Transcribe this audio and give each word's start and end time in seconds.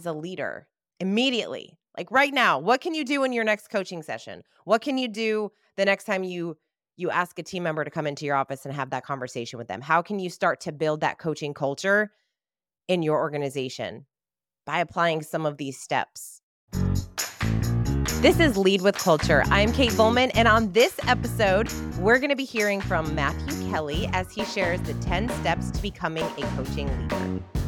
as 0.00 0.06
a 0.06 0.12
leader 0.12 0.66
immediately? 0.98 1.78
Like 1.96 2.10
right 2.10 2.32
now, 2.32 2.58
what 2.58 2.80
can 2.80 2.94
you 2.94 3.04
do 3.04 3.22
in 3.22 3.32
your 3.32 3.44
next 3.44 3.68
coaching 3.68 4.02
session? 4.02 4.42
What 4.64 4.80
can 4.80 4.96
you 4.96 5.08
do 5.08 5.52
the 5.76 5.84
next 5.84 6.04
time 6.04 6.24
you 6.24 6.56
you 6.96 7.10
ask 7.10 7.38
a 7.38 7.42
team 7.42 7.62
member 7.62 7.82
to 7.84 7.90
come 7.90 8.06
into 8.06 8.26
your 8.26 8.36
office 8.36 8.66
and 8.66 8.74
have 8.74 8.90
that 8.90 9.04
conversation 9.04 9.58
with 9.58 9.68
them? 9.68 9.80
How 9.80 10.02
can 10.02 10.18
you 10.18 10.30
start 10.30 10.60
to 10.62 10.72
build 10.72 11.00
that 11.00 11.18
coaching 11.18 11.54
culture 11.54 12.12
in 12.88 13.02
your 13.02 13.18
organization 13.18 14.06
by 14.66 14.80
applying 14.80 15.22
some 15.22 15.46
of 15.46 15.56
these 15.56 15.78
steps? 15.78 16.40
This 18.22 18.38
is 18.38 18.56
Lead 18.56 18.82
with 18.82 18.98
Culture. 18.98 19.42
I'm 19.46 19.72
Kate 19.72 19.92
Volman, 19.92 20.30
and 20.34 20.46
on 20.46 20.72
this 20.72 20.94
episode, 21.06 21.72
we're 21.98 22.18
going 22.18 22.28
to 22.28 22.36
be 22.36 22.44
hearing 22.44 22.82
from 22.82 23.14
Matthew 23.14 23.70
Kelly 23.70 24.10
as 24.12 24.30
he 24.30 24.44
shares 24.44 24.80
the 24.82 24.94
10 24.94 25.30
steps 25.40 25.70
to 25.70 25.80
becoming 25.80 26.24
a 26.24 26.42
coaching 26.56 26.88
leader. 27.08 27.59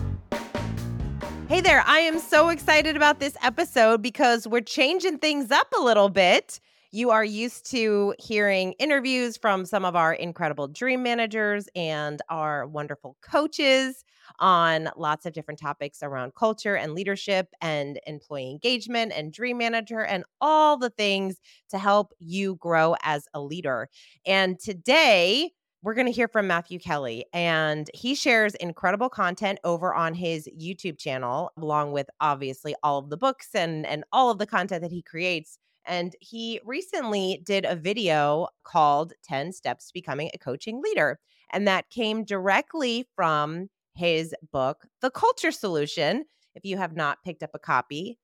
Hey 1.53 1.61
there, 1.61 1.84
I 1.87 1.98
am 1.98 2.19
so 2.19 2.48
excited 2.48 2.96
about 2.96 3.21
this 3.21 3.37
episode 3.43 4.01
because 4.01 4.48
we're 4.48 4.62
changing 4.62 5.19
things 5.19 5.51
up 5.51 5.66
a 5.79 5.83
little 5.83 6.09
bit. 6.09 6.59
You 6.93 7.10
are 7.10 7.27
used 7.27 7.70
to 7.73 8.15
hearing 8.19 8.73
interviews 8.79 9.37
from 9.37 9.66
some 9.66 9.84
of 9.84 9.95
our 9.95 10.15
incredible 10.15 10.66
dream 10.66 11.02
managers 11.02 11.69
and 11.77 12.23
our 12.30 12.66
wonderful 12.66 13.19
coaches 13.20 14.02
on 14.38 14.88
lots 14.96 15.27
of 15.27 15.34
different 15.34 15.60
topics 15.60 16.02
around 16.02 16.34
culture 16.34 16.74
and 16.74 16.95
leadership 16.95 17.48
and 17.60 18.01
employee 18.07 18.51
engagement 18.51 19.12
and 19.15 19.30
dream 19.30 19.59
manager 19.59 20.01
and 20.01 20.24
all 20.41 20.79
the 20.79 20.88
things 20.88 21.37
to 21.69 21.77
help 21.77 22.15
you 22.19 22.55
grow 22.55 22.96
as 23.02 23.27
a 23.34 23.41
leader. 23.43 23.91
And 24.24 24.59
today, 24.59 25.51
we're 25.82 25.95
going 25.95 26.06
to 26.06 26.12
hear 26.12 26.28
from 26.28 26.46
Matthew 26.46 26.78
Kelly, 26.78 27.24
and 27.32 27.90
he 27.92 28.14
shares 28.14 28.54
incredible 28.54 29.09
content 29.09 29.59
over 29.64 29.92
on 29.92 30.14
his 30.14 30.48
YouTube 30.56 30.96
channel, 30.96 31.50
along 31.59 31.90
with 31.90 32.09
obviously 32.20 32.77
all 32.84 32.98
of 32.98 33.10
the 33.10 33.16
books 33.16 33.48
and, 33.54 33.84
and 33.87 34.04
all 34.12 34.30
of 34.30 34.38
the 34.38 34.46
content 34.46 34.82
that 34.82 34.92
he 34.92 35.02
creates. 35.02 35.59
And 35.84 36.15
he 36.20 36.60
recently 36.65 37.42
did 37.45 37.65
a 37.65 37.74
video 37.74 38.46
called 38.62 39.15
10 39.24 39.52
Steps 39.52 39.88
to 39.88 39.92
Becoming 39.92 40.30
a 40.32 40.38
Coaching 40.38 40.80
Leader. 40.80 41.18
And 41.51 41.66
that 41.66 41.90
came 41.90 42.24
directly 42.24 43.09
from 43.16 43.68
his 43.96 44.35
book, 44.52 44.87
The 45.01 45.10
Culture 45.10 45.51
Solution. 45.51 46.24
If 46.54 46.64
you 46.64 46.76
have 46.76 46.95
not 46.95 47.18
picked 47.24 47.42
up 47.42 47.51
a 47.54 47.59
copy, 47.59 48.20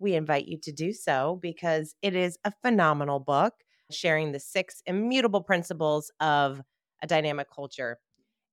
we 0.00 0.14
invite 0.14 0.46
you 0.46 0.58
to 0.64 0.72
do 0.72 0.92
so 0.92 1.38
because 1.40 1.94
it 2.02 2.16
is 2.16 2.36
a 2.44 2.52
phenomenal 2.62 3.20
book 3.20 3.54
sharing 3.92 4.32
the 4.32 4.40
six 4.40 4.82
immutable 4.86 5.42
principles 5.42 6.10
of 6.20 6.60
a 7.02 7.06
dynamic 7.06 7.48
culture. 7.54 7.98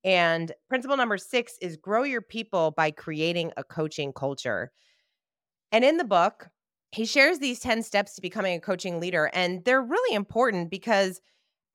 And 0.04 0.52
principle 0.70 0.98
number 0.98 1.18
six 1.18 1.58
is 1.62 1.78
grow 1.78 2.04
your 2.04 2.22
people 2.22 2.72
by 2.72 2.92
creating 2.92 3.52
a 3.56 3.64
coaching 3.64 4.12
culture. 4.12 4.72
And 5.72 5.86
in 5.86 5.98
the 5.98 6.04
book, 6.04 6.50
he 6.92 7.06
shares 7.06 7.40
these 7.40 7.60
10 7.60 7.84
steps 7.84 8.16
to 8.16 8.22
becoming 8.22 8.56
a 8.56 8.62
coaching 8.62 9.00
leader. 9.00 9.32
And 9.34 9.64
they're 9.66 9.82
really 9.82 10.16
important 10.16 10.70
because 10.70 11.22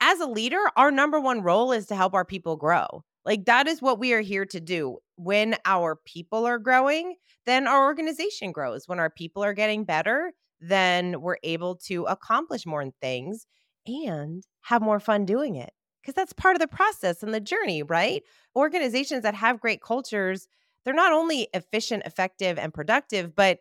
as 0.00 0.20
a 0.20 0.26
leader, 0.26 0.60
our 0.76 0.90
number 0.90 1.18
one 1.18 1.42
role 1.42 1.72
is 1.72 1.86
to 1.86 1.96
help 1.96 2.14
our 2.14 2.24
people 2.24 2.56
grow. 2.56 3.02
Like 3.24 3.46
that 3.46 3.66
is 3.66 3.82
what 3.82 3.98
we 3.98 4.12
are 4.12 4.20
here 4.20 4.46
to 4.46 4.60
do. 4.60 4.98
When 5.16 5.56
our 5.64 5.96
people 6.04 6.46
are 6.46 6.58
growing, 6.58 7.16
then 7.46 7.66
our 7.66 7.84
organization 7.84 8.52
grows. 8.52 8.86
When 8.86 9.00
our 9.00 9.10
people 9.10 9.42
are 9.42 9.54
getting 9.54 9.84
better, 9.84 10.32
then 10.60 11.20
we're 11.20 11.38
able 11.42 11.76
to 11.86 12.04
accomplish 12.04 12.66
more 12.66 12.84
things 13.00 13.46
and 13.86 14.44
have 14.62 14.82
more 14.82 15.00
fun 15.00 15.24
doing 15.24 15.56
it 15.56 15.70
because 16.08 16.16
that's 16.16 16.32
part 16.32 16.56
of 16.56 16.60
the 16.60 16.66
process 16.66 17.22
and 17.22 17.34
the 17.34 17.40
journey, 17.40 17.82
right? 17.82 18.22
Organizations 18.56 19.24
that 19.24 19.34
have 19.34 19.60
great 19.60 19.82
cultures, 19.82 20.48
they're 20.82 20.94
not 20.94 21.12
only 21.12 21.48
efficient, 21.52 22.02
effective, 22.06 22.58
and 22.58 22.72
productive, 22.72 23.36
but 23.36 23.58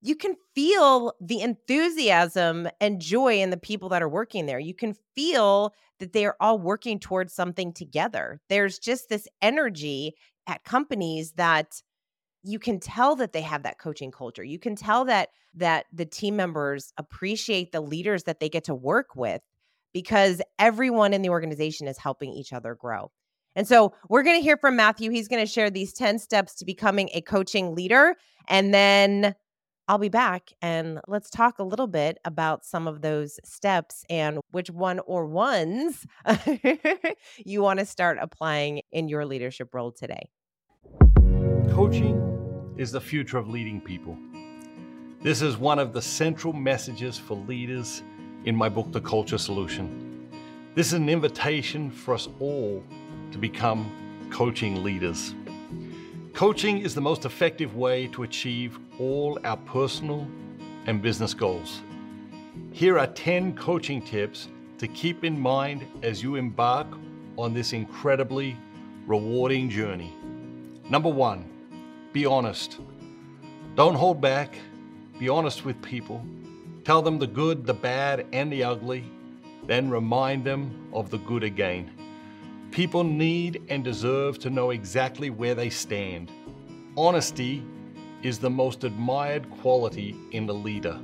you 0.00 0.16
can 0.16 0.34
feel 0.54 1.12
the 1.20 1.42
enthusiasm 1.42 2.68
and 2.80 3.02
joy 3.02 3.38
in 3.42 3.50
the 3.50 3.58
people 3.58 3.90
that 3.90 4.02
are 4.02 4.08
working 4.08 4.46
there. 4.46 4.58
You 4.58 4.72
can 4.72 4.94
feel 5.14 5.74
that 5.98 6.14
they 6.14 6.24
are 6.24 6.36
all 6.40 6.58
working 6.58 6.98
towards 6.98 7.34
something 7.34 7.70
together. 7.70 8.40
There's 8.48 8.78
just 8.78 9.10
this 9.10 9.28
energy 9.42 10.14
at 10.46 10.64
companies 10.64 11.32
that 11.32 11.82
you 12.42 12.58
can 12.58 12.80
tell 12.80 13.14
that 13.16 13.34
they 13.34 13.42
have 13.42 13.62
that 13.64 13.78
coaching 13.78 14.10
culture. 14.10 14.44
You 14.44 14.58
can 14.58 14.74
tell 14.74 15.04
that 15.04 15.28
that 15.52 15.84
the 15.92 16.06
team 16.06 16.34
members 16.34 16.94
appreciate 16.96 17.72
the 17.72 17.82
leaders 17.82 18.22
that 18.22 18.40
they 18.40 18.48
get 18.48 18.64
to 18.64 18.74
work 18.74 19.14
with 19.14 19.42
because 19.94 20.42
everyone 20.58 21.14
in 21.14 21.22
the 21.22 21.30
organization 21.30 21.88
is 21.88 21.96
helping 21.96 22.34
each 22.34 22.52
other 22.52 22.74
grow. 22.74 23.10
And 23.56 23.66
so 23.66 23.94
we're 24.08 24.24
going 24.24 24.38
to 24.38 24.42
hear 24.42 24.56
from 24.56 24.76
Matthew. 24.76 25.10
He's 25.10 25.28
going 25.28 25.44
to 25.44 25.50
share 25.50 25.70
these 25.70 25.92
10 25.94 26.18
steps 26.18 26.56
to 26.56 26.66
becoming 26.66 27.08
a 27.14 27.22
coaching 27.22 27.74
leader. 27.74 28.16
And 28.48 28.74
then 28.74 29.34
I'll 29.86 29.98
be 29.98 30.08
back 30.08 30.50
and 30.60 31.00
let's 31.06 31.30
talk 31.30 31.58
a 31.58 31.62
little 31.62 31.86
bit 31.86 32.18
about 32.24 32.64
some 32.64 32.88
of 32.88 33.02
those 33.02 33.38
steps 33.44 34.04
and 34.10 34.40
which 34.50 34.70
one 34.70 34.98
or 35.00 35.26
ones 35.26 36.06
you 37.44 37.62
want 37.62 37.80
to 37.80 37.86
start 37.86 38.18
applying 38.20 38.80
in 38.92 39.08
your 39.08 39.24
leadership 39.24 39.74
role 39.74 39.92
today. 39.92 40.30
Coaching 41.70 42.74
is 42.76 42.90
the 42.92 43.00
future 43.00 43.38
of 43.38 43.48
leading 43.48 43.80
people. 43.80 44.16
This 45.20 45.42
is 45.42 45.56
one 45.56 45.78
of 45.78 45.92
the 45.92 46.02
central 46.02 46.52
messages 46.52 47.18
for 47.18 47.34
leaders 47.34 48.02
in 48.44 48.54
my 48.54 48.68
book, 48.68 48.92
The 48.92 49.00
Culture 49.00 49.38
Solution. 49.38 50.28
This 50.74 50.88
is 50.88 50.92
an 50.94 51.08
invitation 51.08 51.90
for 51.90 52.14
us 52.14 52.28
all 52.40 52.82
to 53.32 53.38
become 53.38 53.90
coaching 54.30 54.82
leaders. 54.82 55.34
Coaching 56.34 56.80
is 56.80 56.94
the 56.94 57.00
most 57.00 57.24
effective 57.24 57.76
way 57.76 58.08
to 58.08 58.24
achieve 58.24 58.78
all 58.98 59.38
our 59.44 59.56
personal 59.56 60.26
and 60.86 61.00
business 61.00 61.32
goals. 61.32 61.80
Here 62.72 62.98
are 62.98 63.06
10 63.06 63.56
coaching 63.56 64.02
tips 64.02 64.48
to 64.78 64.88
keep 64.88 65.24
in 65.24 65.38
mind 65.40 65.86
as 66.02 66.22
you 66.22 66.34
embark 66.34 66.88
on 67.38 67.54
this 67.54 67.72
incredibly 67.72 68.56
rewarding 69.06 69.70
journey. 69.70 70.12
Number 70.90 71.08
one, 71.08 71.48
be 72.12 72.26
honest. 72.26 72.78
Don't 73.74 73.94
hold 73.94 74.20
back. 74.20 74.56
Be 75.18 75.28
honest 75.28 75.64
with 75.64 75.80
people. 75.82 76.24
Tell 76.84 77.00
them 77.00 77.18
the 77.18 77.26
good, 77.26 77.64
the 77.64 77.72
bad, 77.72 78.26
and 78.32 78.52
the 78.52 78.62
ugly, 78.62 79.04
then 79.66 79.88
remind 79.88 80.44
them 80.44 80.90
of 80.92 81.08
the 81.08 81.16
good 81.18 81.42
again. 81.42 81.90
People 82.72 83.04
need 83.04 83.62
and 83.70 83.82
deserve 83.82 84.38
to 84.40 84.50
know 84.50 84.68
exactly 84.68 85.30
where 85.30 85.54
they 85.54 85.70
stand. 85.70 86.30
Honesty 86.94 87.64
is 88.22 88.38
the 88.38 88.50
most 88.50 88.84
admired 88.84 89.50
quality 89.62 90.14
in 90.32 90.44
the 90.44 90.52
leader. 90.52 91.00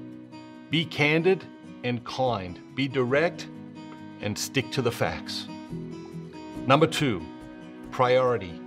Be 0.69 0.85
candid 0.85 1.45
and 1.83 2.05
kind. 2.05 2.61
Be 2.75 2.87
direct 2.87 3.49
and 4.21 4.39
stick 4.39 4.71
to 4.73 4.83
the 4.83 4.93
facts. 4.93 5.49
Number 6.67 6.87
two, 6.87 7.23
priority. 7.91 8.61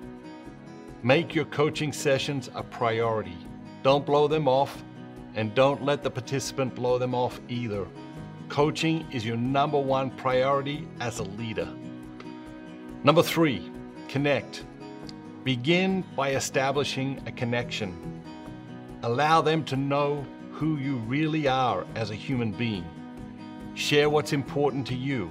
Make 1.03 1.35
your 1.35 1.45
coaching 1.45 1.93
sessions 1.93 2.49
a 2.55 2.63
priority. 2.63 3.37
Don't 3.83 4.03
blow 4.05 4.27
them 4.27 4.47
off 4.47 4.83
and 5.35 5.53
don't 5.55 5.83
let 5.83 6.03
the 6.03 6.09
participant 6.09 6.75
blow 6.75 6.97
them 6.97 7.15
off 7.15 7.39
either. 7.49 7.87
Coaching 8.49 9.05
is 9.11 9.25
your 9.25 9.37
number 9.37 9.79
one 9.79 10.11
priority 10.11 10.87
as 10.99 11.19
a 11.19 11.23
leader. 11.23 11.67
Number 13.03 13.23
three, 13.23 13.71
connect. 14.07 14.65
Begin 15.43 16.03
by 16.15 16.31
establishing 16.31 17.21
a 17.25 17.31
connection. 17.31 18.21
Allow 19.01 19.41
them 19.41 19.63
to 19.65 19.75
know 19.75 20.25
who 20.51 20.77
you 20.77 20.97
really 20.97 21.47
are 21.47 21.85
as 21.95 22.11
a 22.11 22.15
human 22.15 22.51
being. 22.51 22.85
Share 23.75 24.09
what's 24.09 24.33
important 24.33 24.85
to 24.87 24.95
you, 24.95 25.29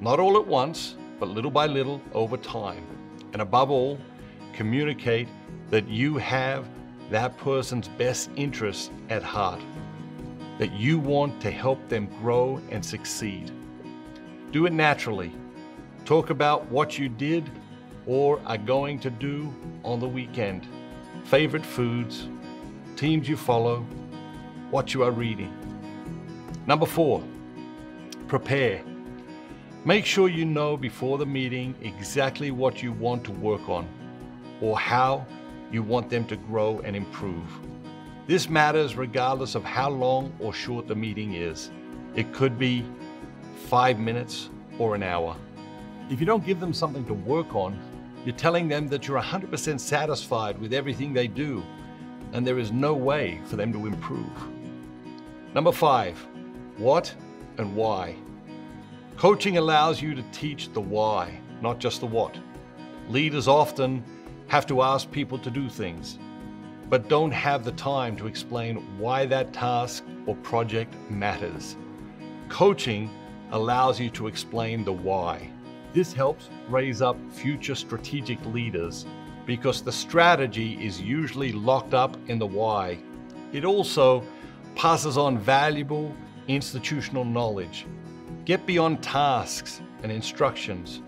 not 0.00 0.20
all 0.20 0.36
at 0.36 0.46
once, 0.46 0.96
but 1.18 1.28
little 1.28 1.50
by 1.50 1.66
little 1.66 2.00
over 2.12 2.36
time. 2.36 2.86
And 3.32 3.42
above 3.42 3.70
all, 3.70 3.98
communicate 4.52 5.28
that 5.70 5.88
you 5.88 6.18
have 6.18 6.68
that 7.10 7.36
person's 7.38 7.88
best 7.88 8.30
interest 8.36 8.90
at 9.08 9.22
heart, 9.22 9.60
that 10.58 10.72
you 10.72 10.98
want 10.98 11.40
to 11.40 11.50
help 11.50 11.88
them 11.88 12.06
grow 12.20 12.60
and 12.70 12.84
succeed. 12.84 13.50
Do 14.50 14.66
it 14.66 14.72
naturally. 14.72 15.32
Talk 16.04 16.30
about 16.30 16.70
what 16.70 16.98
you 16.98 17.08
did 17.08 17.50
or 18.06 18.40
are 18.46 18.58
going 18.58 18.98
to 19.00 19.10
do 19.10 19.54
on 19.84 20.00
the 20.00 20.08
weekend, 20.08 20.66
favorite 21.24 21.64
foods, 21.64 22.28
teams 22.96 23.28
you 23.28 23.36
follow, 23.36 23.86
what 24.70 24.94
you 24.94 25.02
are 25.02 25.10
reading. 25.10 25.54
Number 26.66 26.86
four, 26.86 27.22
prepare. 28.26 28.82
Make 29.84 30.04
sure 30.04 30.28
you 30.28 30.44
know 30.44 30.76
before 30.76 31.16
the 31.16 31.26
meeting 31.26 31.74
exactly 31.80 32.50
what 32.50 32.82
you 32.82 32.92
want 32.92 33.24
to 33.24 33.32
work 33.32 33.68
on 33.68 33.88
or 34.60 34.78
how 34.78 35.26
you 35.70 35.82
want 35.82 36.10
them 36.10 36.24
to 36.26 36.36
grow 36.36 36.80
and 36.80 36.96
improve. 36.96 37.46
This 38.26 38.48
matters 38.48 38.96
regardless 38.96 39.54
of 39.54 39.64
how 39.64 39.90
long 39.90 40.32
or 40.38 40.52
short 40.52 40.86
the 40.86 40.94
meeting 40.94 41.34
is. 41.34 41.70
It 42.14 42.32
could 42.32 42.58
be 42.58 42.84
five 43.68 43.98
minutes 43.98 44.50
or 44.78 44.94
an 44.94 45.02
hour. 45.02 45.36
If 46.10 46.20
you 46.20 46.26
don't 46.26 46.44
give 46.44 46.60
them 46.60 46.72
something 46.72 47.04
to 47.06 47.14
work 47.14 47.54
on, 47.54 47.78
you're 48.24 48.34
telling 48.34 48.68
them 48.68 48.88
that 48.88 49.06
you're 49.06 49.20
100% 49.20 49.80
satisfied 49.80 50.58
with 50.58 50.72
everything 50.72 51.12
they 51.12 51.28
do. 51.28 51.62
and 52.32 52.46
there 52.46 52.58
is 52.58 52.70
no 52.70 52.94
way 52.94 53.40
for 53.46 53.56
them 53.56 53.72
to 53.72 53.86
improve. 53.86 54.30
Number 55.54 55.72
five, 55.72 56.18
what 56.76 57.14
and 57.56 57.74
why. 57.74 58.16
Coaching 59.16 59.56
allows 59.56 60.00
you 60.00 60.14
to 60.14 60.22
teach 60.30 60.72
the 60.72 60.80
why, 60.80 61.40
not 61.62 61.78
just 61.78 62.00
the 62.00 62.06
what. 62.06 62.36
Leaders 63.08 63.48
often 63.48 64.04
have 64.48 64.66
to 64.66 64.82
ask 64.82 65.10
people 65.10 65.38
to 65.38 65.50
do 65.50 65.68
things, 65.68 66.18
but 66.88 67.08
don't 67.08 67.30
have 67.30 67.64
the 67.64 67.72
time 67.72 68.16
to 68.16 68.26
explain 68.26 68.76
why 68.98 69.26
that 69.26 69.52
task 69.52 70.04
or 70.26 70.34
project 70.36 70.94
matters. 71.10 71.76
Coaching 72.48 73.10
allows 73.52 74.00
you 74.00 74.08
to 74.10 74.26
explain 74.26 74.84
the 74.84 74.92
why. 74.92 75.50
This 75.92 76.14
helps 76.14 76.48
raise 76.68 77.02
up 77.02 77.16
future 77.30 77.74
strategic 77.74 78.42
leaders 78.46 79.06
because 79.44 79.82
the 79.82 79.92
strategy 79.92 80.74
is 80.84 81.00
usually 81.00 81.52
locked 81.52 81.94
up 81.94 82.16
in 82.28 82.38
the 82.38 82.46
why. 82.46 82.98
It 83.52 83.64
also 83.64 84.22
passes 84.74 85.18
on 85.18 85.38
valuable 85.38 86.14
institutional 86.46 87.24
knowledge. 87.24 87.86
Get 88.46 88.64
beyond 88.64 89.02
tasks 89.02 89.82
and 90.02 90.10
instructions 90.10 91.02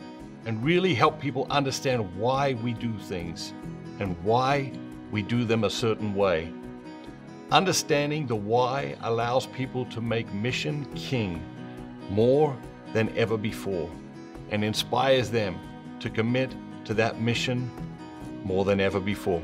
and 0.46 0.62
really 0.64 0.94
help 0.94 1.20
people 1.20 1.46
understand 1.50 2.16
why 2.16 2.54
we 2.54 2.72
do 2.72 2.96
things 2.98 3.52
and 3.98 4.16
why 4.24 4.72
we 5.10 5.22
do 5.22 5.44
them 5.44 5.64
a 5.64 5.70
certain 5.70 6.14
way. 6.14 6.52
Understanding 7.50 8.26
the 8.26 8.36
why 8.36 8.96
allows 9.02 9.46
people 9.46 9.84
to 9.86 10.00
make 10.00 10.32
mission 10.32 10.84
king 10.94 11.42
more 12.10 12.56
than 12.92 13.16
ever 13.16 13.36
before 13.36 13.90
and 14.50 14.64
inspires 14.64 15.30
them 15.30 15.58
to 16.00 16.08
commit 16.10 16.54
to 16.84 16.94
that 16.94 17.20
mission 17.20 17.70
more 18.44 18.64
than 18.64 18.80
ever 18.80 19.00
before. 19.00 19.42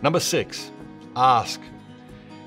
Number 0.00 0.20
six, 0.20 0.70
ask. 1.14 1.60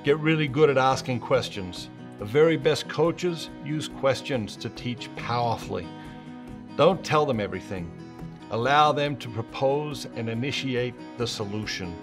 Get 0.04 0.18
really 0.20 0.48
good 0.48 0.70
at 0.70 0.78
asking 0.78 1.20
questions. 1.20 1.90
The 2.20 2.26
very 2.26 2.58
best 2.58 2.88
coaches 2.88 3.50
use 3.66 3.88
questions 3.88 4.56
to 4.58 4.70
teach 4.70 5.14
powerfully. 5.16 5.88
Don't 6.78 7.04
tell 7.06 7.26
them 7.26 7.40
everything. 7.40 7.90
Allow 8.52 8.92
them 8.92 9.16
to 9.18 9.30
propose 9.30 10.08
and 10.16 10.30
initiate 10.30 10.94
the 11.18 11.26
solution. 11.26 11.96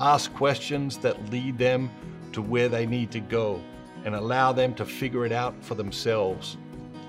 Ask 0.00 0.32
questions 0.34 0.98
that 0.98 1.30
lead 1.30 1.58
them 1.58 1.90
to 2.32 2.40
where 2.40 2.68
they 2.68 2.86
need 2.86 3.10
to 3.10 3.20
go 3.20 3.60
and 4.04 4.14
allow 4.14 4.52
them 4.52 4.74
to 4.74 4.84
figure 4.84 5.26
it 5.26 5.32
out 5.32 5.54
for 5.62 5.74
themselves. 5.74 6.56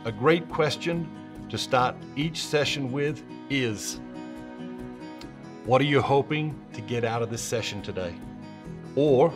A 0.06 0.12
great 0.12 0.50
question 0.50 1.08
to 1.50 1.58
start 1.58 1.96
each 2.16 2.44
session 2.44 2.92
with 2.92 3.24
is 3.50 4.00
What 5.66 5.82
are 5.82 5.86
you 5.86 6.02
hoping 6.02 6.60
to 6.74 6.82
get 6.82 7.06
out 7.06 7.22
of 7.22 7.30
this 7.30 7.42
session 7.42 7.82
today? 7.82 8.16
Or 8.96 9.32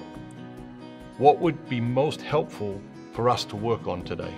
what 1.18 1.40
would 1.40 1.70
be 1.70 1.82
most 1.82 2.22
helpful 2.22 2.82
for 3.14 3.30
us 3.30 3.46
to 3.46 3.56
work 3.56 3.88
on 3.88 4.04
today? 4.04 4.34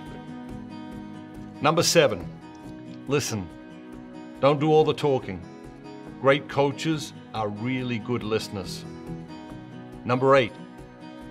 Number 1.60 1.82
seven, 1.82 2.26
listen. 3.08 3.48
Don't 4.40 4.60
do 4.60 4.72
all 4.72 4.84
the 4.84 4.94
talking. 4.94 5.40
Great 6.20 6.48
coaches 6.48 7.12
are 7.34 7.48
really 7.48 7.98
good 7.98 8.22
listeners. 8.22 8.84
Number 10.04 10.36
eight, 10.36 10.52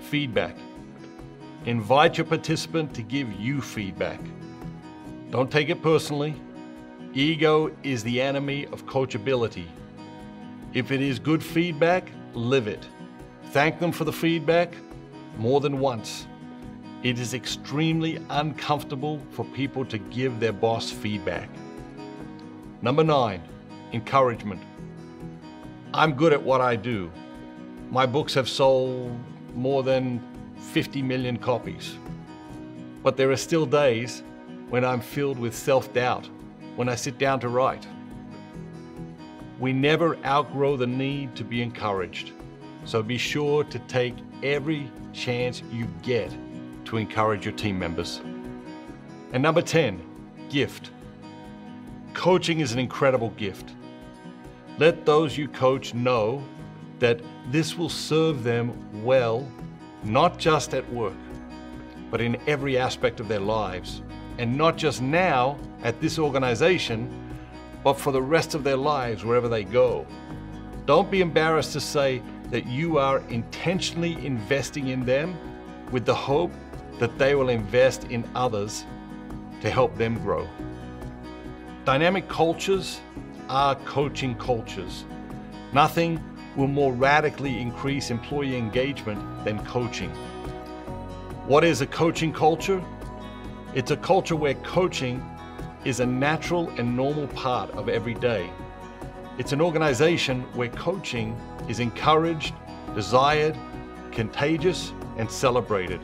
feedback. 0.01 0.55
Invite 1.65 2.17
your 2.17 2.25
participant 2.25 2.93
to 2.95 3.01
give 3.01 3.31
you 3.33 3.61
feedback. 3.61 4.19
Don't 5.29 5.51
take 5.51 5.69
it 5.69 5.81
personally. 5.81 6.35
Ego 7.13 7.75
is 7.83 8.03
the 8.03 8.21
enemy 8.21 8.65
of 8.67 8.85
coachability. 8.85 9.67
If 10.73 10.91
it 10.91 11.01
is 11.01 11.19
good 11.19 11.43
feedback, 11.43 12.09
live 12.33 12.67
it. 12.67 12.87
Thank 13.51 13.79
them 13.79 13.91
for 13.91 14.05
the 14.05 14.13
feedback 14.13 14.73
more 15.37 15.59
than 15.59 15.79
once. 15.79 16.27
It 17.03 17.19
is 17.19 17.33
extremely 17.33 18.19
uncomfortable 18.29 19.21
for 19.31 19.43
people 19.45 19.83
to 19.85 19.97
give 19.97 20.39
their 20.39 20.53
boss 20.53 20.89
feedback. 20.89 21.49
Number 22.83 23.03
nine, 23.03 23.43
encouragement. 23.93 24.59
I'm 25.93 26.13
good 26.13 26.33
at 26.33 26.41
what 26.41 26.61
I 26.61 26.75
do. 26.75 27.11
My 27.91 28.07
books 28.07 28.33
have 28.33 28.49
sold 28.49 29.15
more 29.53 29.83
than 29.83 30.19
50 30.57 31.03
million 31.03 31.37
copies. 31.37 31.97
But 33.03 33.17
there 33.17 33.29
are 33.29 33.37
still 33.37 33.67
days 33.67 34.23
when 34.69 34.83
I'm 34.83 34.99
filled 34.99 35.37
with 35.37 35.53
self 35.53 35.93
doubt 35.93 36.27
when 36.75 36.89
I 36.89 36.95
sit 36.95 37.19
down 37.19 37.39
to 37.41 37.49
write. 37.49 37.85
We 39.59 39.73
never 39.73 40.17
outgrow 40.25 40.75
the 40.75 40.87
need 40.87 41.35
to 41.35 41.43
be 41.43 41.61
encouraged, 41.61 42.31
so 42.85 43.03
be 43.03 43.17
sure 43.17 43.63
to 43.63 43.77
take 43.79 44.15
every 44.41 44.91
chance 45.13 45.61
you 45.71 45.85
get 46.01 46.35
to 46.85 46.97
encourage 46.97 47.45
your 47.45 47.53
team 47.53 47.77
members. 47.77 48.21
And 49.33 49.43
number 49.43 49.61
10, 49.61 50.01
gift. 50.49 50.89
Coaching 52.13 52.59
is 52.59 52.73
an 52.73 52.79
incredible 52.79 53.29
gift. 53.31 53.71
Let 54.77 55.05
those 55.05 55.37
you 55.37 55.47
coach 55.47 55.93
know 55.93 56.43
that 56.99 57.21
this 57.49 57.77
will 57.77 57.89
serve 57.89 58.43
them 58.43 59.03
well, 59.03 59.49
not 60.03 60.37
just 60.37 60.73
at 60.73 60.87
work, 60.91 61.15
but 62.09 62.21
in 62.21 62.37
every 62.47 62.77
aspect 62.77 63.19
of 63.19 63.27
their 63.27 63.39
lives 63.39 64.01
and 64.37 64.57
not 64.57 64.77
just 64.77 65.01
now 65.01 65.57
at 65.83 65.99
this 66.01 66.19
organization, 66.19 67.09
but 67.83 67.93
for 67.93 68.11
the 68.11 68.21
rest 68.21 68.55
of 68.55 68.63
their 68.63 68.77
lives 68.77 69.23
wherever 69.23 69.47
they 69.47 69.63
go. 69.63 70.05
Don't 70.85 71.09
be 71.09 71.21
embarrassed 71.21 71.73
to 71.73 71.79
say 71.79 72.21
that 72.49 72.65
you 72.65 72.97
are 72.97 73.19
intentionally 73.29 74.13
investing 74.25 74.89
in 74.89 75.05
them 75.05 75.37
with 75.91 76.05
the 76.05 76.13
hope 76.15 76.51
that 76.99 77.17
they 77.17 77.35
will 77.35 77.49
invest 77.49 78.03
in 78.05 78.29
others 78.35 78.85
to 79.61 79.69
help 79.69 79.95
them 79.95 80.21
grow. 80.23 80.47
Dynamic 81.83 82.29
cultures 82.29 83.01
are 83.49 83.73
coaching 83.73 84.35
cultures. 84.35 85.03
Nothing 85.73 86.23
will 86.55 86.67
more 86.67 86.93
radically 86.93 87.59
increase 87.59 88.11
employee 88.11 88.55
engagement 88.55 89.19
than 89.43 89.65
coaching. 89.65 90.11
What 91.47 91.63
is 91.63 91.81
a 91.81 91.87
coaching 91.87 92.31
culture? 92.31 92.83
It's 93.73 93.89
a 93.89 93.97
culture 93.97 94.35
where 94.35 94.53
coaching 94.53 95.25
is 95.83 96.01
a 96.01 96.05
natural 96.05 96.69
and 96.77 96.95
normal 96.95 97.25
part 97.29 97.71
of 97.71 97.89
every 97.89 98.13
day. 98.13 98.51
It's 99.39 99.51
an 99.51 99.59
organization 99.59 100.43
where 100.53 100.69
coaching 100.69 101.35
is 101.67 101.79
encouraged, 101.79 102.53
desired, 102.93 103.57
contagious, 104.11 104.93
and 105.17 105.31
celebrated. 105.31 105.99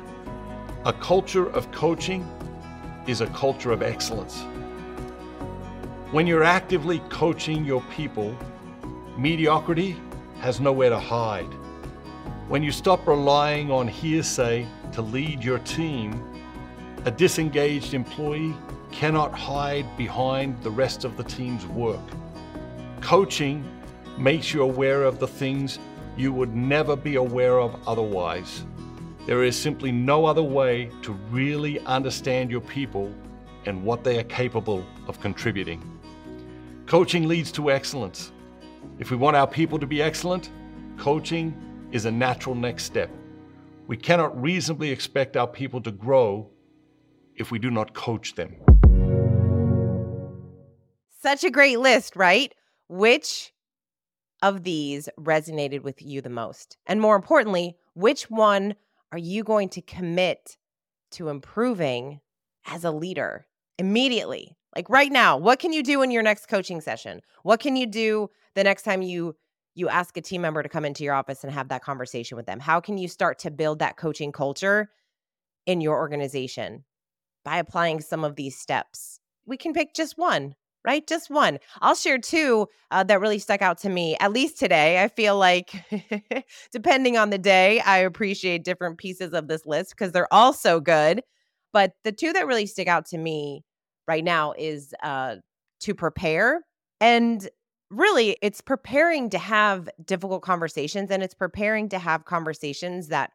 A 0.85 0.93
culture 0.93 1.51
of 1.51 1.71
coaching 1.71 2.27
is 3.05 3.21
a 3.21 3.27
culture 3.27 3.71
of 3.71 3.83
excellence. 3.83 4.43
When 6.11 6.25
you're 6.25 6.45
actively 6.45 6.99
coaching 7.09 7.65
your 7.65 7.81
people, 7.93 8.33
mediocrity 9.17 9.97
has 10.39 10.61
nowhere 10.61 10.89
to 10.89 10.99
hide. 10.99 11.53
When 12.47 12.63
you 12.63 12.71
stop 12.71 13.05
relying 13.05 13.71
on 13.71 13.89
hearsay 13.89 14.65
to 14.93 15.01
lead 15.01 15.43
your 15.43 15.59
team, 15.59 16.23
a 17.03 17.11
disengaged 17.11 17.93
employee 17.93 18.55
cannot 18.89 19.37
hide 19.37 19.85
behind 19.97 20.63
the 20.63 20.71
rest 20.71 21.03
of 21.03 21.17
the 21.17 21.25
team's 21.25 21.65
work. 21.67 21.99
Coaching 23.01 23.69
makes 24.17 24.53
you 24.53 24.61
aware 24.61 25.03
of 25.03 25.19
the 25.19 25.27
things 25.27 25.77
you 26.15 26.31
would 26.31 26.55
never 26.55 26.95
be 26.95 27.15
aware 27.15 27.59
of 27.59 27.85
otherwise. 27.85 28.63
There 29.25 29.43
is 29.43 29.61
simply 29.61 29.91
no 29.91 30.25
other 30.25 30.41
way 30.41 30.89
to 31.01 31.11
really 31.31 31.81
understand 31.81 32.49
your 32.49 32.61
people 32.61 33.13
and 33.65 33.83
what 33.83 34.05
they 34.05 34.17
are 34.17 34.23
capable 34.23 34.85
of 35.09 35.19
contributing. 35.19 35.96
Coaching 36.87 37.27
leads 37.27 37.51
to 37.51 37.69
excellence. 37.69 38.31
If 38.97 39.11
we 39.11 39.17
want 39.17 39.35
our 39.35 39.45
people 39.45 39.77
to 39.77 39.85
be 39.85 40.01
excellent, 40.01 40.49
coaching 40.95 41.53
is 41.91 42.05
a 42.05 42.11
natural 42.11 42.55
next 42.55 42.85
step. 42.85 43.09
We 43.87 43.97
cannot 43.97 44.41
reasonably 44.41 44.89
expect 44.89 45.35
our 45.35 45.47
people 45.47 45.81
to 45.81 45.91
grow 45.91 46.49
if 47.35 47.51
we 47.51 47.59
do 47.59 47.69
not 47.69 47.93
coach 47.93 48.35
them. 48.35 48.55
Such 51.21 51.43
a 51.43 51.51
great 51.51 51.79
list, 51.79 52.15
right? 52.15 52.53
Which 52.87 53.51
of 54.41 54.63
these 54.63 55.09
resonated 55.19 55.81
with 55.81 56.01
you 56.01 56.21
the 56.21 56.29
most? 56.29 56.77
And 56.85 57.01
more 57.01 57.17
importantly, 57.17 57.75
which 57.95 58.29
one 58.29 58.75
are 59.11 59.17
you 59.17 59.43
going 59.43 59.67
to 59.69 59.81
commit 59.81 60.55
to 61.11 61.27
improving 61.27 62.21
as 62.65 62.85
a 62.85 62.91
leader 62.91 63.45
immediately? 63.77 64.56
Like 64.77 64.89
right 64.89 65.11
now, 65.11 65.37
what 65.37 65.59
can 65.59 65.73
you 65.73 65.83
do 65.83 66.01
in 66.03 66.11
your 66.11 66.23
next 66.23 66.45
coaching 66.47 66.79
session? 66.79 67.19
What 67.43 67.59
can 67.59 67.75
you 67.75 67.85
do 67.85 68.29
the 68.55 68.63
next 68.63 68.83
time 68.83 69.01
you 69.01 69.35
you 69.75 69.89
ask 69.89 70.15
a 70.17 70.21
team 70.21 70.41
member 70.41 70.63
to 70.63 70.69
come 70.69 70.85
into 70.85 71.03
your 71.03 71.13
office 71.13 71.43
and 71.43 71.51
have 71.51 71.67
that 71.69 71.83
conversation 71.83 72.37
with 72.37 72.45
them? 72.45 72.59
How 72.59 72.79
can 72.79 72.97
you 72.97 73.09
start 73.09 73.39
to 73.39 73.51
build 73.51 73.79
that 73.79 73.97
coaching 73.97 74.31
culture 74.31 74.89
in 75.65 75.81
your 75.81 75.97
organization? 75.97 76.85
by 77.47 77.59
applying 77.59 78.01
some 78.01 78.25
of 78.25 78.35
these 78.35 78.57
steps. 78.59 79.21
We 79.45 79.55
can 79.55 79.71
pick 79.71 79.93
just 79.93 80.17
one, 80.17 80.53
right? 80.83 81.07
Just 81.07 81.29
one. 81.29 81.59
I'll 81.79 81.95
share 81.95 82.17
two 82.17 82.67
uh, 82.91 83.05
that 83.05 83.21
really 83.21 83.39
stuck 83.39 83.61
out 83.61 83.77
to 83.83 83.89
me, 83.89 84.17
at 84.19 84.33
least 84.33 84.59
today. 84.59 85.01
I 85.01 85.07
feel 85.07 85.37
like, 85.37 85.71
depending 86.73 87.15
on 87.15 87.29
the 87.29 87.37
day, 87.37 87.79
I 87.79 87.99
appreciate 87.99 88.65
different 88.65 88.97
pieces 88.97 89.31
of 89.31 89.47
this 89.47 89.65
list 89.65 89.91
because 89.91 90.11
they're 90.11 90.27
all 90.33 90.51
so 90.51 90.81
good. 90.81 91.21
But 91.71 91.93
the 92.03 92.11
two 92.11 92.33
that 92.33 92.47
really 92.47 92.65
stick 92.65 92.89
out 92.89 93.05
to 93.11 93.17
me 93.17 93.63
right 94.07 94.23
now 94.23 94.53
is 94.57 94.93
uh, 95.03 95.35
to 95.81 95.93
prepare. 95.93 96.61
And 96.99 97.47
really, 97.89 98.37
it's 98.41 98.61
preparing 98.61 99.29
to 99.29 99.37
have 99.37 99.89
difficult 100.05 100.41
conversations 100.41 101.11
and 101.11 101.23
it's 101.23 101.33
preparing 101.33 101.89
to 101.89 101.99
have 101.99 102.25
conversations 102.25 103.07
that 103.09 103.31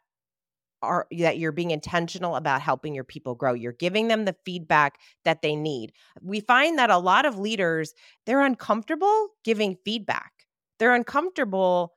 are 0.82 1.06
that 1.18 1.38
you're 1.38 1.52
being 1.52 1.70
intentional 1.70 2.34
about 2.36 2.60
helping 2.60 2.94
your 2.94 3.04
people 3.04 3.34
grow. 3.34 3.52
You're 3.54 3.72
giving 3.72 4.08
them 4.08 4.24
the 4.24 4.34
feedback 4.44 4.98
that 5.24 5.40
they 5.40 5.54
need. 5.54 5.92
We 6.20 6.40
find 6.40 6.78
that 6.78 6.90
a 6.90 6.98
lot 6.98 7.24
of 7.24 7.38
leaders, 7.38 7.94
they're 8.26 8.44
uncomfortable 8.44 9.28
giving 9.44 9.76
feedback. 9.84 10.32
They're 10.78 10.94
uncomfortable 10.94 11.94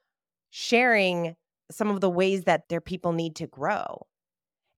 sharing 0.51 1.35
some 1.71 1.89
of 1.89 1.99
the 1.99 2.09
ways 2.09 2.43
that 2.43 2.69
their 2.69 2.81
people 2.81 3.11
need 3.11 3.35
to 3.37 3.47
grow. 3.47 4.05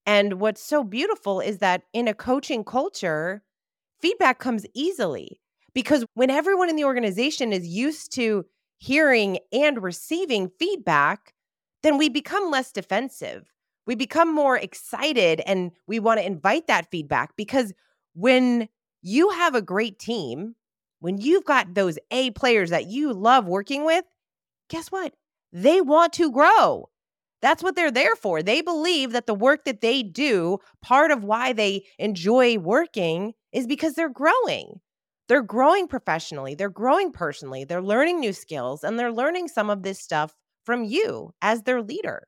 And 0.05 0.39
what's 0.39 0.61
so 0.61 0.85
beautiful 0.85 1.41
is 1.41 1.57
that 1.57 1.83
in 1.91 2.07
a 2.07 2.13
coaching 2.13 2.63
culture, 2.63 3.43
feedback 4.01 4.39
comes 4.39 4.65
easily 4.73 5.39
because 5.73 6.05
when 6.13 6.29
everyone 6.29 6.69
in 6.69 6.75
the 6.75 6.85
organization 6.85 7.53
is 7.53 7.67
used 7.67 8.11
to 8.13 8.45
hearing 8.77 9.39
and 9.51 9.81
receiving 9.81 10.49
feedback, 10.59 11.33
then 11.83 11.97
we 11.97 12.09
become 12.09 12.51
less 12.51 12.71
defensive 12.71 13.51
we 13.87 13.95
become 13.95 14.31
more 14.31 14.57
excited 14.57 15.41
and 15.47 15.71
we 15.87 15.97
want 15.97 16.19
to 16.19 16.25
invite 16.25 16.67
that 16.67 16.91
feedback 16.91 17.35
because 17.37 17.73
when 18.13 18.67
you 19.01 19.29
have 19.29 19.55
a 19.55 19.61
great 19.61 19.97
team, 19.97 20.55
when 20.99 21.17
you've 21.17 21.45
got 21.45 21.73
those 21.73 21.97
A 22.11 22.31
players 22.31 22.69
that 22.69 22.87
you 22.87 23.13
love 23.13 23.47
working 23.47 23.85
with, 23.85 24.03
guess 24.69 24.91
what? 24.91 25.13
They 25.53 25.79
want 25.79 26.13
to 26.13 26.31
grow. 26.31 26.89
That's 27.41 27.63
what 27.63 27.75
they're 27.75 27.91
there 27.91 28.15
for. 28.15 28.41
They 28.41 28.61
believe 28.61 29.11
that 29.11 29.27
the 29.27 29.35
work 29.35 29.65
that 29.65 29.81
they 29.81 30.03
do, 30.03 30.57
part 30.81 31.11
of 31.11 31.23
why 31.23 31.53
they 31.53 31.85
enjoy 31.99 32.57
working 32.57 33.33
is 33.51 33.67
because 33.67 33.93
they're 33.93 34.09
growing. 34.09 34.79
They're 35.27 35.43
growing 35.43 35.87
professionally, 35.87 36.55
they're 36.55 36.69
growing 36.69 37.11
personally, 37.11 37.65
they're 37.65 37.81
learning 37.81 38.21
new 38.21 38.31
skills, 38.31 38.83
and 38.83 38.97
they're 38.97 39.11
learning 39.11 39.49
some 39.49 39.69
of 39.69 39.83
this 39.83 39.99
stuff 39.99 40.33
from 40.65 40.85
you 40.85 41.33
as 41.41 41.63
their 41.63 41.81
leader 41.81 42.23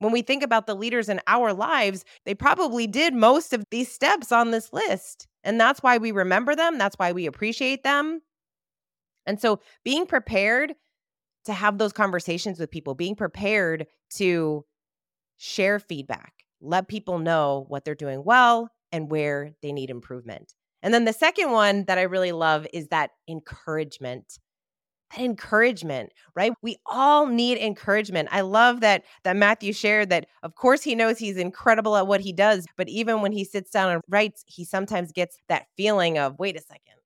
when 0.00 0.12
we 0.12 0.22
think 0.22 0.42
about 0.42 0.66
the 0.66 0.74
leaders 0.74 1.08
in 1.08 1.20
our 1.26 1.52
lives, 1.52 2.04
they 2.24 2.34
probably 2.34 2.86
did 2.86 3.14
most 3.14 3.52
of 3.52 3.64
these 3.70 3.90
steps 3.90 4.30
on 4.32 4.50
this 4.50 4.72
list. 4.72 5.26
And 5.44 5.60
that's 5.60 5.82
why 5.82 5.98
we 5.98 6.12
remember 6.12 6.54
them. 6.54 6.78
That's 6.78 6.96
why 6.96 7.12
we 7.12 7.26
appreciate 7.26 7.82
them. 7.82 8.20
And 9.26 9.40
so 9.40 9.60
being 9.84 10.06
prepared 10.06 10.74
to 11.44 11.52
have 11.52 11.78
those 11.78 11.92
conversations 11.92 12.58
with 12.58 12.70
people, 12.70 12.94
being 12.94 13.16
prepared 13.16 13.86
to 14.16 14.64
share 15.38 15.78
feedback, 15.78 16.32
let 16.60 16.88
people 16.88 17.18
know 17.18 17.64
what 17.68 17.84
they're 17.84 17.94
doing 17.94 18.22
well 18.24 18.70
and 18.92 19.10
where 19.10 19.52
they 19.62 19.72
need 19.72 19.90
improvement. 19.90 20.54
And 20.82 20.92
then 20.92 21.04
the 21.04 21.12
second 21.12 21.50
one 21.50 21.84
that 21.84 21.98
I 21.98 22.02
really 22.02 22.32
love 22.32 22.66
is 22.72 22.88
that 22.88 23.10
encouragement. 23.28 24.38
That 25.10 25.24
encouragement 25.24 26.12
right? 26.34 26.52
We 26.60 26.76
all 26.84 27.26
need 27.26 27.58
encouragement. 27.58 28.28
I 28.30 28.42
love 28.42 28.80
that 28.80 29.04
that 29.24 29.36
matthew 29.36 29.72
shared 29.72 30.10
that 30.10 30.26
of 30.42 30.54
course 30.54 30.82
he 30.82 30.94
knows 30.94 31.18
he's 31.18 31.38
incredible 31.38 31.96
at 31.96 32.06
what 32.06 32.20
he 32.20 32.32
does 32.32 32.66
but 32.76 32.90
even 32.90 33.22
when 33.22 33.32
he 33.32 33.44
sits 33.44 33.70
down 33.70 33.90
and 33.90 34.02
writes 34.08 34.44
he 34.46 34.64
sometimes 34.64 35.10
gets 35.12 35.38
that 35.48 35.66
feeling 35.78 36.18
of 36.18 36.38
wait 36.38 36.56
a 36.56 36.60
second 36.60 36.98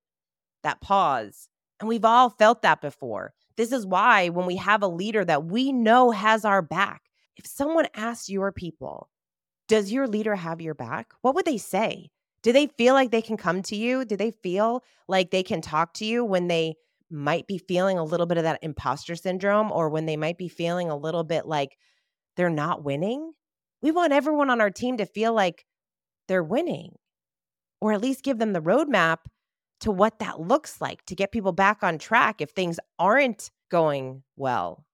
that 0.62 0.80
pause. 0.80 1.48
And 1.80 1.88
we've 1.88 2.04
all 2.04 2.30
felt 2.30 2.62
that 2.62 2.80
before 2.80 3.34
this 3.56 3.72
is 3.72 3.86
why 3.86 4.28
when 4.28 4.46
we 4.46 4.56
have 4.56 4.82
a 4.82 4.88
leader 4.88 5.24
that 5.24 5.44
we 5.44 5.72
know 5.72 6.10
has 6.10 6.44
our 6.44 6.62
back 6.62 7.02
if 7.36 7.46
someone 7.46 7.86
asks 7.94 8.28
your 8.28 8.52
people 8.52 9.08
does 9.68 9.90
your 9.90 10.06
leader 10.06 10.34
have 10.34 10.60
your 10.60 10.74
back? 10.74 11.12
what 11.22 11.34
would 11.34 11.46
they 11.46 11.56
say? 11.56 12.10
Do 12.42 12.52
they 12.52 12.66
feel 12.66 12.92
like 12.92 13.10
they 13.10 13.22
can 13.22 13.36
come 13.36 13.62
to 13.62 13.76
you? 13.76 14.04
Do 14.04 14.16
they 14.16 14.30
feel 14.30 14.82
like 15.08 15.30
they 15.30 15.42
can 15.42 15.62
talk 15.62 15.94
to 15.94 16.04
you 16.04 16.24
when 16.24 16.48
they 16.48 16.74
might 17.10 17.46
be 17.46 17.56
feeling 17.56 17.98
a 17.98 18.04
little 18.04 18.26
bit 18.26 18.36
of 18.36 18.44
that 18.44 18.58
imposter 18.62 19.14
syndrome 19.14 19.70
or 19.70 19.88
when 19.88 20.06
they 20.06 20.16
might 20.16 20.36
be 20.36 20.48
feeling 20.48 20.90
a 20.90 20.96
little 20.96 21.24
bit 21.24 21.46
like 21.46 21.78
they're 22.36 22.50
not 22.50 22.84
winning. 22.84 23.32
We 23.80 23.92
want 23.92 24.12
everyone 24.12 24.50
on 24.50 24.60
our 24.60 24.70
team 24.70 24.96
to 24.96 25.06
feel 25.06 25.32
like 25.32 25.64
they're 26.28 26.42
winning 26.42 26.96
or 27.80 27.92
at 27.92 28.00
least 28.00 28.24
give 28.24 28.38
them 28.38 28.52
the 28.52 28.60
roadmap 28.60 29.18
to 29.82 29.90
what 29.90 30.18
that 30.20 30.40
looks 30.40 30.80
like 30.80 31.04
to 31.06 31.14
get 31.14 31.32
people 31.32 31.52
back 31.52 31.82
on 31.82 31.98
track 31.98 32.40
if 32.40 32.50
things 32.50 32.78
aren't 32.98 33.50
going 33.70 34.22
well. 34.36 34.84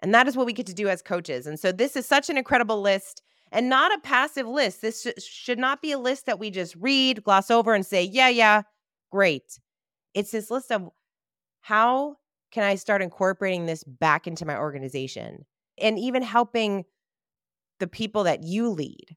And 0.00 0.14
that 0.14 0.28
is 0.28 0.36
what 0.36 0.46
we 0.46 0.52
get 0.52 0.66
to 0.66 0.74
do 0.74 0.88
as 0.88 1.02
coaches. 1.02 1.46
And 1.46 1.58
so 1.58 1.72
this 1.72 1.96
is 1.96 2.06
such 2.06 2.28
an 2.28 2.36
incredible 2.36 2.80
list 2.80 3.22
and 3.50 3.68
not 3.68 3.94
a 3.94 4.00
passive 4.00 4.46
list. 4.46 4.82
This 4.82 5.02
sh- 5.02 5.22
should 5.22 5.58
not 5.58 5.80
be 5.80 5.92
a 5.92 5.98
list 5.98 6.26
that 6.26 6.38
we 6.38 6.50
just 6.50 6.76
read, 6.76 7.22
gloss 7.24 7.50
over, 7.50 7.74
and 7.74 7.86
say, 7.86 8.02
yeah, 8.02 8.28
yeah, 8.28 8.62
great. 9.10 9.58
It's 10.14 10.30
this 10.30 10.50
list 10.50 10.70
of 10.70 10.88
how 11.60 12.16
can 12.50 12.64
I 12.64 12.76
start 12.76 13.02
incorporating 13.02 13.66
this 13.66 13.84
back 13.84 14.26
into 14.26 14.46
my 14.46 14.56
organization 14.56 15.44
and 15.80 15.98
even 15.98 16.22
helping 16.22 16.84
the 17.78 17.86
people 17.86 18.24
that 18.24 18.42
you 18.42 18.68
lead 18.68 19.16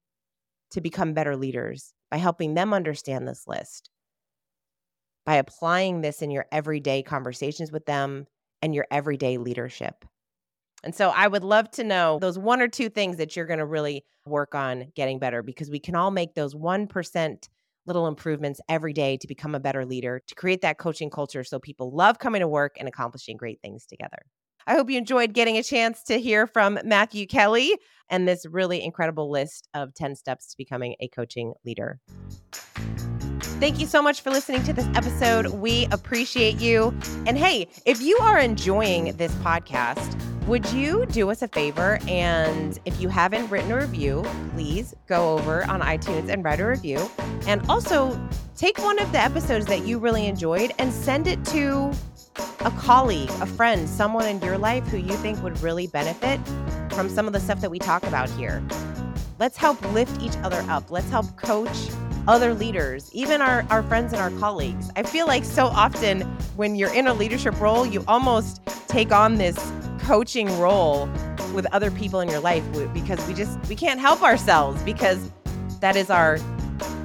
to 0.72 0.82
become 0.82 1.14
better 1.14 1.36
leaders 1.36 1.94
by 2.10 2.18
helping 2.18 2.54
them 2.54 2.74
understand 2.74 3.28
this 3.28 3.48
list, 3.48 3.90
by 5.26 5.36
applying 5.36 6.02
this 6.02 6.22
in 6.22 6.32
your 6.32 6.46
everyday 6.52 7.04
conversations 7.04 7.72
with 7.72 7.86
them 7.86 8.26
and 8.62 8.76
your 8.76 8.88
everyday 8.92 9.38
leadership. 9.38 10.06
And 10.84 10.96
so 10.96 11.10
I 11.10 11.28
would 11.28 11.44
love 11.44 11.70
to 11.72 11.84
know 11.84 12.18
those 12.20 12.40
one 12.40 12.62
or 12.62 12.68
two 12.68 12.90
things 12.90 13.18
that 13.18 13.36
you're 13.36 13.46
going 13.46 13.60
to 13.60 13.66
really 13.66 14.04
work 14.26 14.56
on 14.56 14.92
getting 14.96 15.20
better 15.20 15.44
because 15.44 15.70
we 15.70 15.80
can 15.80 15.96
all 15.96 16.12
make 16.12 16.34
those 16.34 16.56
1% 16.56 17.50
little 17.86 18.08
improvements 18.08 18.62
every 18.70 18.94
day 18.94 19.18
to 19.18 19.28
become 19.28 19.56
a 19.56 19.60
better 19.60 19.86
leader, 19.86 20.22
to 20.28 20.36
create 20.36 20.62
that 20.62 20.78
coaching 20.78 21.10
culture 21.10 21.44
so 21.44 21.60
people 21.60 21.96
love 21.96 22.20
coming 22.20 22.42
to 22.42 22.48
work 22.48 22.76
and 22.80 22.88
accomplishing 22.88 23.38
great 23.38 23.60
things 23.62 23.86
together. 23.86 24.20
I 24.68 24.74
hope 24.74 24.90
you 24.90 24.98
enjoyed 24.98 25.34
getting 25.34 25.58
a 25.58 25.64
chance 25.64 26.04
to 26.04 26.20
hear 26.20 26.46
from 26.46 26.78
Matthew 26.84 27.26
Kelly 27.26 27.76
and 28.10 28.28
this 28.28 28.46
really 28.46 28.84
incredible 28.84 29.32
list 29.32 29.68
of 29.74 29.94
10 29.96 30.16
steps 30.16 30.52
to 30.52 30.58
becoming 30.58 30.96
a 31.00 31.08
coaching 31.08 31.54
leader. 31.66 32.00
Thank 33.62 33.80
you 33.80 33.86
so 33.86 34.02
much 34.02 34.22
for 34.22 34.32
listening 34.32 34.64
to 34.64 34.74
this 34.74 34.88
episode. 34.96 35.46
We 35.46 35.86
appreciate 35.92 36.60
you. 36.60 36.92
And 37.28 37.38
hey, 37.38 37.68
if 37.86 38.02
you 38.02 38.18
are 38.18 38.40
enjoying 38.40 39.16
this 39.18 39.32
podcast, 39.36 40.20
would 40.48 40.68
you 40.72 41.06
do 41.06 41.30
us 41.30 41.44
a 41.44 41.48
favor? 41.48 42.00
And 42.08 42.80
if 42.86 43.00
you 43.00 43.08
haven't 43.08 43.52
written 43.52 43.72
a 43.72 43.78
review, 43.78 44.26
please 44.56 44.96
go 45.06 45.38
over 45.38 45.64
on 45.66 45.80
iTunes 45.82 46.30
and 46.30 46.44
write 46.44 46.60
a 46.60 46.66
review. 46.66 47.08
And 47.46 47.62
also 47.70 48.20
take 48.58 48.80
one 48.80 48.98
of 48.98 49.12
the 49.12 49.20
episodes 49.20 49.68
that 49.68 49.86
you 49.86 50.00
really 50.00 50.26
enjoyed 50.26 50.74
and 50.80 50.92
send 50.92 51.28
it 51.28 51.46
to 51.46 51.94
a 52.62 52.72
colleague, 52.80 53.30
a 53.42 53.46
friend, 53.46 53.88
someone 53.88 54.26
in 54.26 54.42
your 54.42 54.58
life 54.58 54.88
who 54.88 54.98
you 54.98 55.14
think 55.18 55.42
would 55.44 55.62
really 55.62 55.86
benefit 55.86 56.40
from 56.90 57.10
some 57.10 57.28
of 57.28 57.34
the 57.34 57.40
stuff 57.40 57.62
that 57.62 57.70
we 57.70 57.78
talk 57.78 58.02
about 58.08 58.28
here. 58.32 58.64
Let's 59.38 59.56
help 59.56 59.80
lift 59.94 60.20
each 60.20 60.36
other 60.38 60.66
up. 60.68 60.90
Let's 60.90 61.12
help 61.12 61.38
coach 61.38 61.90
other 62.28 62.54
leaders, 62.54 63.10
even 63.14 63.42
our, 63.42 63.66
our 63.70 63.84
friends 63.84 64.14
and 64.14 64.22
our 64.22 64.32
colleagues. 64.40 64.90
I 64.96 65.04
feel 65.04 65.28
like 65.28 65.44
so 65.44 65.68
often 65.68 66.22
when 66.56 66.76
you're 66.76 66.94
in 66.94 67.08
a 67.08 67.14
leadership 67.14 67.60
role, 67.60 67.86
you 67.86 68.04
almost 68.08 68.62
take 68.88 69.12
on 69.12 69.38
this 69.38 69.72
coaching 70.00 70.48
role 70.60 71.10
with 71.54 71.66
other 71.74 71.92
people 71.92 72.22
in 72.22 72.30
your 72.30 72.40
life 72.40 72.64
because 72.94 73.26
we 73.28 73.34
just 73.34 73.60
we 73.68 73.76
can't 73.76 74.00
help 74.00 74.24
ourselves 74.24 74.82
because 74.84 75.32
that 75.80 75.96
is 75.96 76.10
our 76.10 76.38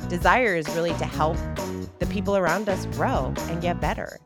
desire 0.08 0.54
is 0.54 0.68
really 0.70 0.94
to 0.94 1.04
help 1.04 1.36
the 1.98 2.06
people 2.06 2.36
around 2.36 2.68
us 2.68 2.86
grow 2.86 3.32
and 3.48 3.60
get 3.60 3.80
better. 3.80 4.18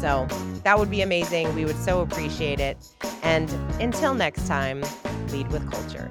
So 0.00 0.26
that 0.62 0.78
would 0.78 0.90
be 0.90 1.02
amazing. 1.02 1.52
We 1.54 1.64
would 1.64 1.78
so 1.78 2.00
appreciate 2.00 2.60
it. 2.60 2.76
And 3.22 3.50
until 3.80 4.14
next 4.14 4.46
time, 4.46 4.82
lead 5.30 5.50
with 5.50 5.68
culture. 5.70 6.10